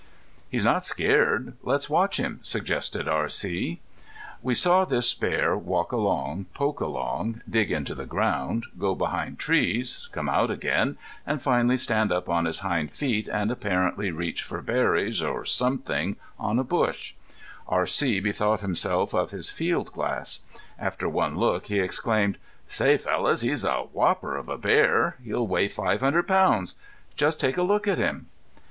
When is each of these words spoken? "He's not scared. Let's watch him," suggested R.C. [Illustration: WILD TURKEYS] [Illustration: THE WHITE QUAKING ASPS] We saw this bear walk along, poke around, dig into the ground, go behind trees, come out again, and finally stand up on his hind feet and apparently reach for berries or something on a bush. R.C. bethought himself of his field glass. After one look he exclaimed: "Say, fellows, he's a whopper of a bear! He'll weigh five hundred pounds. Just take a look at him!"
"He's 0.49 0.65
not 0.65 0.81
scared. 0.83 1.53
Let's 1.61 1.87
watch 1.87 2.17
him," 2.17 2.39
suggested 2.41 3.07
R.C. 3.07 3.79
[Illustration: 4.41 4.41
WILD 4.41 4.55
TURKEYS] 4.57 4.65
[Illustration: 4.65 5.29
THE 5.29 5.49
WHITE 5.53 5.53
QUAKING 5.53 5.59
ASPS] 5.61 5.69
We 5.69 5.75
saw 5.75 5.75
this 5.75 5.75
bear 5.75 5.75
walk 5.75 5.91
along, 5.91 6.45
poke 6.55 6.81
around, 6.81 7.41
dig 7.47 7.71
into 7.71 7.93
the 7.93 8.05
ground, 8.07 8.65
go 8.79 8.95
behind 8.95 9.37
trees, 9.37 10.09
come 10.11 10.27
out 10.27 10.49
again, 10.49 10.97
and 11.27 11.39
finally 11.39 11.77
stand 11.77 12.11
up 12.11 12.27
on 12.27 12.45
his 12.45 12.61
hind 12.61 12.91
feet 12.93 13.27
and 13.27 13.51
apparently 13.51 14.09
reach 14.09 14.41
for 14.41 14.59
berries 14.63 15.21
or 15.21 15.45
something 15.45 16.15
on 16.39 16.57
a 16.57 16.63
bush. 16.63 17.13
R.C. 17.67 18.19
bethought 18.21 18.61
himself 18.61 19.13
of 19.13 19.29
his 19.29 19.51
field 19.51 19.91
glass. 19.93 20.39
After 20.79 21.07
one 21.07 21.37
look 21.37 21.67
he 21.67 21.77
exclaimed: 21.77 22.39
"Say, 22.67 22.97
fellows, 22.97 23.41
he's 23.41 23.63
a 23.63 23.81
whopper 23.81 24.35
of 24.35 24.49
a 24.49 24.57
bear! 24.57 25.17
He'll 25.23 25.45
weigh 25.45 25.67
five 25.67 25.99
hundred 25.99 26.27
pounds. 26.27 26.73
Just 27.15 27.39
take 27.39 27.57
a 27.57 27.61
look 27.61 27.87
at 27.87 27.99
him!" 27.99 28.25